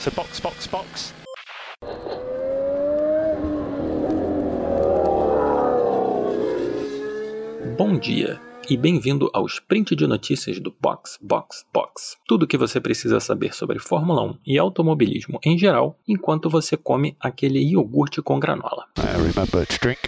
[0.00, 1.14] So box, box, box.
[7.76, 12.16] Bom dia e bem-vindo ao sprint de notícias do Box Box Box.
[12.26, 16.76] Tudo o que você precisa saber sobre Fórmula 1 e automobilismo em geral, enquanto você
[16.76, 18.86] come aquele iogurte com granola.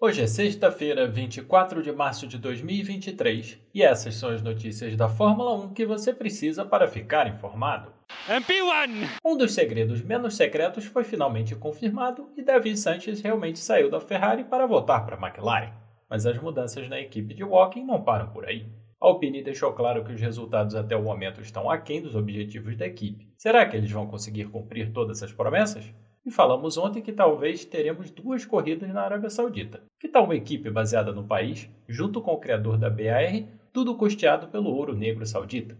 [0.00, 5.52] Hoje é sexta-feira, 24 de março de 2023, e essas são as notícias da Fórmula
[5.66, 7.90] 1 que você precisa para ficar informado.
[8.26, 9.18] MP1!
[9.22, 14.44] Um dos segredos menos secretos foi finalmente confirmado e Davi Sanchez realmente saiu da Ferrari
[14.44, 18.46] para voltar para a McLaren mas as mudanças na equipe de Walking não param por
[18.46, 18.66] aí.
[19.00, 23.28] Alpine deixou claro que os resultados até o momento estão aquém dos objetivos da equipe.
[23.36, 25.92] Será que eles vão conseguir cumprir todas essas promessas?
[26.24, 29.82] E falamos ontem que talvez teremos duas corridas na Arábia Saudita.
[30.00, 34.48] Que tal uma equipe baseada no país, junto com o criador da BAR, tudo custeado
[34.48, 35.76] pelo ouro negro saudita?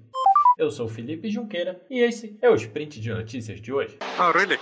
[0.59, 3.99] Eu sou Felipe Junqueira e esse é o Sprint de Notícias de hoje.
[4.19, 4.59] Oh, really?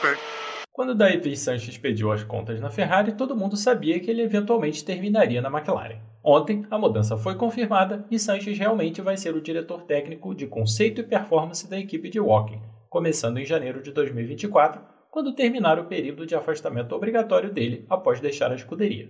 [0.00, 0.43] Okay.
[0.74, 5.40] Quando David Sanches pediu as contas na Ferrari, todo mundo sabia que ele eventualmente terminaria
[5.40, 6.00] na McLaren.
[6.20, 11.00] Ontem, a mudança foi confirmada e Sanches realmente vai ser o diretor técnico de conceito
[11.00, 16.26] e performance da equipe de Walking, começando em janeiro de 2024, quando terminar o período
[16.26, 19.08] de afastamento obrigatório dele após deixar a escuderia.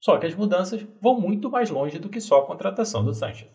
[0.00, 3.50] Só que as mudanças vão muito mais longe do que só a contratação do Sanches.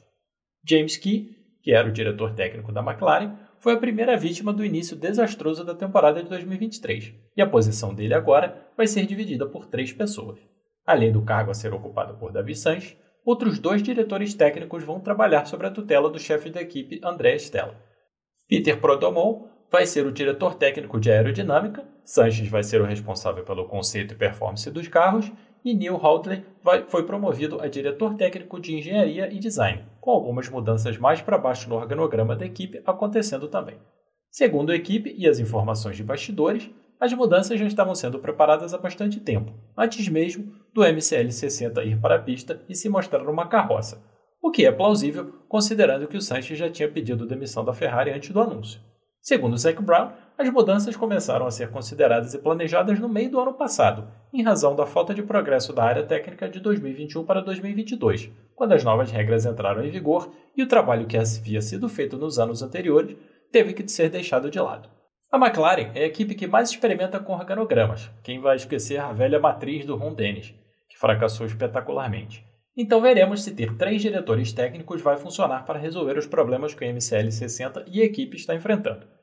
[0.63, 1.35] James Key,
[1.67, 5.75] que era o diretor técnico da McLaren, foi a primeira vítima do início desastroso da
[5.75, 10.39] temporada de 2023, e a posição dele agora vai ser dividida por três pessoas.
[10.85, 12.95] Além do cargo a ser ocupado por Davi Sanches,
[13.25, 17.75] outros dois diretores técnicos vão trabalhar sob a tutela do chefe da equipe André Stella.
[18.47, 23.67] Peter Prodomon vai ser o diretor técnico de aerodinâmica, Sanches vai ser o responsável pelo
[23.67, 25.29] conceito e performance dos carros,
[25.63, 26.43] e Neil Houtley
[26.87, 31.69] foi promovido a diretor técnico de engenharia e design, com algumas mudanças mais para baixo
[31.69, 33.77] no organograma da equipe acontecendo também.
[34.31, 36.69] Segundo a equipe e as informações de bastidores,
[36.99, 42.15] as mudanças já estavam sendo preparadas há bastante tempo, antes mesmo do MCL60 ir para
[42.15, 44.03] a pista e se mostrar uma carroça,
[44.41, 48.31] o que é plausível considerando que o Sainz já tinha pedido demissão da Ferrari antes
[48.31, 48.79] do anúncio.
[49.27, 53.53] Segundo Zac Brown, as mudanças começaram a ser consideradas e planejadas no meio do ano
[53.55, 58.71] passado, em razão da falta de progresso da área técnica de 2021 para 2022, quando
[58.71, 62.61] as novas regras entraram em vigor e o trabalho que havia sido feito nos anos
[62.61, 63.17] anteriores
[63.51, 64.89] teve que ser deixado de lado.
[65.29, 69.41] A McLaren é a equipe que mais experimenta com organogramas, quem vai esquecer a velha
[69.41, 70.55] matriz do Ron Dennis,
[70.87, 72.45] que fracassou espetacularmente.
[72.77, 76.87] Então veremos se ter três diretores técnicos vai funcionar para resolver os problemas que o
[76.87, 79.16] MCL 60 e a equipe está enfrentando.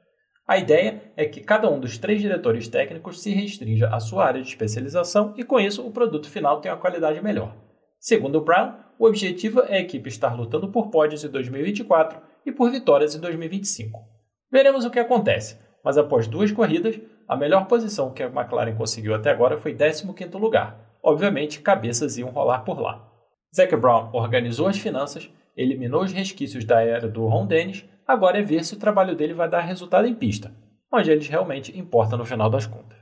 [0.46, 4.42] A ideia é que cada um dos três diretores técnicos se restrinja à sua área
[4.42, 7.56] de especialização e, com isso, o produto final tenha uma qualidade melhor.
[7.98, 12.70] Segundo Brown, o objetivo é a equipe estar lutando por pódios em 2024 e por
[12.70, 13.98] vitórias em 2025.
[14.52, 19.14] Veremos o que acontece, mas após duas corridas, a melhor posição que a McLaren conseguiu
[19.14, 20.78] até agora foi 15º lugar.
[21.02, 23.10] Obviamente, cabeças iam rolar por lá.
[23.56, 28.42] Zac Brown organizou as finanças, eliminou os resquícios da era do Ron Dennis Agora é
[28.42, 30.54] ver se o trabalho dele vai dar resultado em pista,
[30.92, 32.98] onde eles realmente importam no final das contas.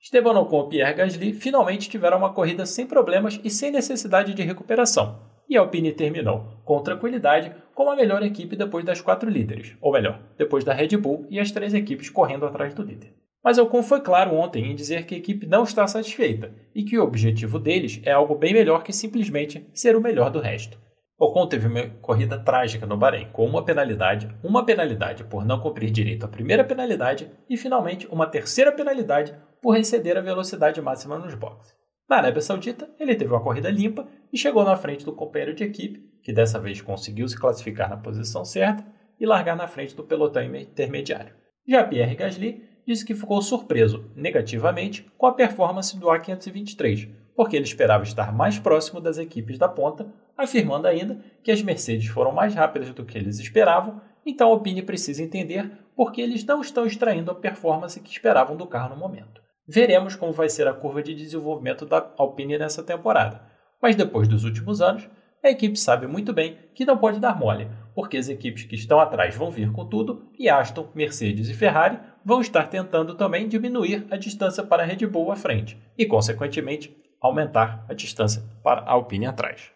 [0.00, 4.42] Esteban Ocon e Pierre Gasly finalmente tiveram uma corrida sem problemas e sem necessidade de
[4.42, 9.76] recuperação, e a Alpine terminou, com tranquilidade, como a melhor equipe depois das quatro líderes,
[9.80, 13.12] ou melhor, depois da Red Bull e as três equipes correndo atrás do líder.
[13.42, 16.98] Mas Ocon foi claro ontem em dizer que a equipe não está satisfeita e que
[16.98, 20.78] o objetivo deles é algo bem melhor que simplesmente ser o melhor do resto.
[21.18, 25.90] Ocon teve uma corrida trágica no Bahrein, com uma penalidade, uma penalidade por não cumprir
[25.90, 31.34] direito à primeira penalidade e, finalmente, uma terceira penalidade por exceder a velocidade máxima nos
[31.34, 31.74] boxes.
[32.08, 35.64] Na Arábia Saudita, ele teve uma corrida limpa e chegou na frente do companheiro de
[35.64, 38.86] equipe, que dessa vez conseguiu se classificar na posição certa
[39.18, 41.34] e largar na frente do pelotão intermediário.
[41.66, 47.64] Já Pierre Gasly disse que ficou surpreso, negativamente, com a performance do A523, porque ele
[47.64, 50.06] esperava estar mais próximo das equipes da ponta
[50.36, 54.82] afirmando ainda que as Mercedes foram mais rápidas do que eles esperavam, então a Alpine
[54.82, 59.00] precisa entender por que eles não estão extraindo a performance que esperavam do carro no
[59.00, 59.40] momento.
[59.66, 63.40] Veremos como vai ser a curva de desenvolvimento da Alpine nessa temporada,
[63.80, 65.08] mas depois dos últimos anos,
[65.42, 68.98] a equipe sabe muito bem que não pode dar mole, porque as equipes que estão
[68.98, 74.06] atrás vão vir com tudo e Aston, Mercedes e Ferrari vão estar tentando também diminuir
[74.10, 78.92] a distância para a Red Bull à frente e, consequentemente, aumentar a distância para a
[78.92, 79.75] Alpine atrás.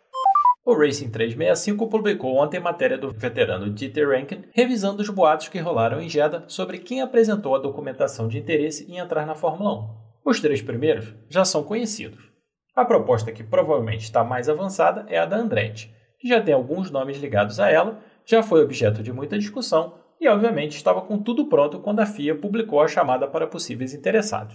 [0.65, 6.01] O Racing 365 publicou ontem matéria do veterano Dieter Rankin revisando os boatos que rolaram
[6.01, 9.89] em Jeddah sobre quem apresentou a documentação de interesse em entrar na Fórmula 1.
[10.25, 12.31] Os três primeiros já são conhecidos.
[12.77, 16.91] A proposta que provavelmente está mais avançada é a da Andretti, que já tem alguns
[16.91, 21.49] nomes ligados a ela, já foi objeto de muita discussão, e, obviamente, estava com tudo
[21.49, 24.55] pronto quando a FIA publicou a chamada para possíveis interessados.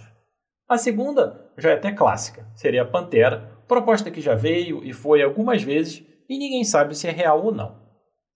[0.68, 5.22] A segunda já é até clássica, seria a Pantera, proposta que já veio e foi
[5.22, 7.80] algumas vezes e ninguém sabe se é real ou não.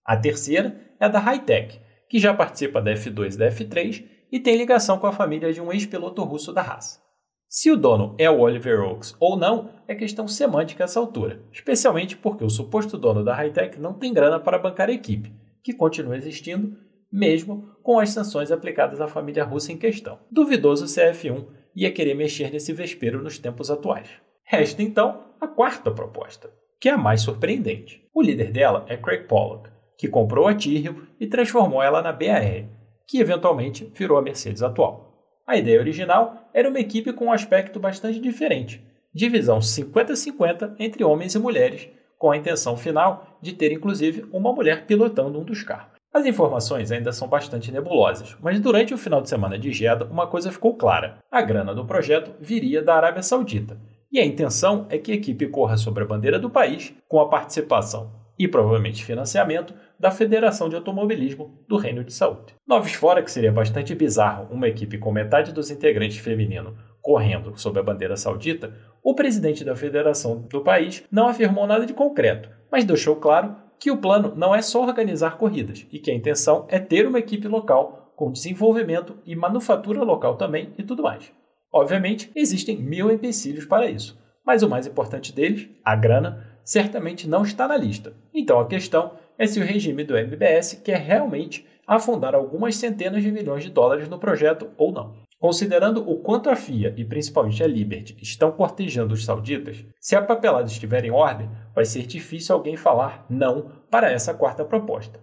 [0.05, 1.79] A terceira é a da Hightech,
[2.09, 5.61] que já participa da F2 e da F3 e tem ligação com a família de
[5.61, 6.99] um ex-piloto russo da raça.
[7.47, 11.43] Se o dono é o Oliver Oaks ou não é questão semântica a essa altura,
[11.51, 15.73] especialmente porque o suposto dono da Hightech não tem grana para bancar a equipe, que
[15.73, 16.77] continua existindo
[17.11, 20.17] mesmo com as sanções aplicadas à família russa em questão.
[20.31, 21.45] Duvidoso se a F1
[21.75, 24.09] ia querer mexer nesse vespeiro nos tempos atuais.
[24.43, 26.49] Resta então a quarta proposta,
[26.79, 28.07] que é a mais surpreendente.
[28.13, 32.65] O líder dela é Craig Pollock, que comprou a Tyrrell e transformou ela na BAR,
[33.07, 35.11] que eventualmente virou a Mercedes atual.
[35.45, 38.83] A ideia original era uma equipe com um aspecto bastante diferente,
[39.13, 44.85] divisão 50-50 entre homens e mulheres, com a intenção final de ter inclusive uma mulher
[44.85, 45.91] pilotando um dos carros.
[46.13, 50.27] As informações ainda são bastante nebulosas, mas durante o final de semana de Jeddah uma
[50.27, 53.77] coisa ficou clara: a grana do projeto viria da Arábia Saudita,
[54.11, 57.29] e a intenção é que a equipe corra sobre a bandeira do país com a
[57.29, 62.55] participação e provavelmente financiamento da Federação de Automobilismo do Reino de Saúde.
[62.67, 67.79] Noves fora que seria bastante bizarro uma equipe com metade dos integrantes feminino correndo sob
[67.79, 68.73] a bandeira saudita,
[69.03, 73.89] o presidente da federação do país não afirmou nada de concreto, mas deixou claro que
[73.89, 77.47] o plano não é só organizar corridas e que a intenção é ter uma equipe
[77.47, 81.31] local com desenvolvimento e manufatura local também e tudo mais.
[81.71, 87.43] Obviamente, existem mil empecilhos para isso, mas o mais importante deles, a grana, certamente não
[87.43, 88.13] está na lista.
[88.33, 93.31] Então a questão é se o regime do MBS quer realmente afundar algumas centenas de
[93.31, 95.15] milhões de dólares no projeto ou não.
[95.39, 100.21] Considerando o quanto a FIA e principalmente a Liberty estão cortejando os sauditas, se a
[100.21, 105.19] papelada estiver em ordem, vai ser difícil alguém falar não para essa quarta proposta.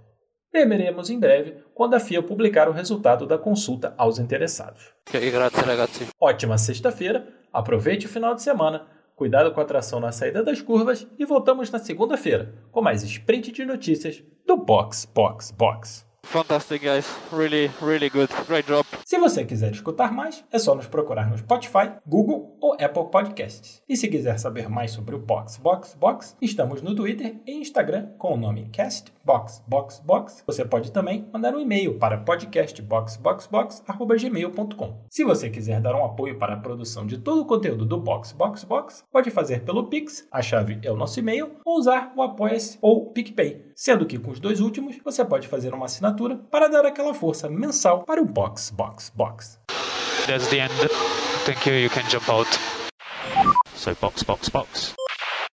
[0.52, 4.92] Veremos em breve quando a FIA publicar o resultado da consulta aos interessados.
[6.20, 11.06] Ótima sexta-feira, aproveite o final de semana, cuidado com a tração na saída das curvas
[11.18, 16.07] e voltamos na segunda-feira com mais sprint de notícias do Box Box Box.
[16.24, 17.06] Fantastic, guys.
[17.32, 18.28] Really, really good.
[18.46, 18.84] Great job.
[19.04, 23.82] Se você quiser escutar mais, é só nos procurar no Spotify, Google ou Apple Podcasts.
[23.88, 28.08] E se quiser saber mais sobre o Box Box Box, estamos no Twitter e Instagram
[28.18, 30.44] com o nome Cast Box Box Box.
[30.46, 34.98] Você pode também mandar um e-mail para podcastboxboxbox@gmail.com.
[35.08, 38.32] Se você quiser dar um apoio para a produção de todo o conteúdo do Box
[38.32, 42.20] Box Box, pode fazer pelo Pix, a chave é o nosso e-mail, ou usar o
[42.22, 43.64] Apoia-se ou PicPay.
[43.74, 47.48] Sendo que com os dois últimos, você pode fazer uma assinatura para dar aquela força
[47.48, 49.58] mensal para o Box Box box.
[50.26, 50.72] That's the end.
[51.44, 51.74] Thank you.
[51.74, 52.48] You can jump out.
[53.74, 54.94] So box, box, box.